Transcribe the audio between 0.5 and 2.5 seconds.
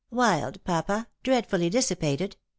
papa— dreadfully dissipated.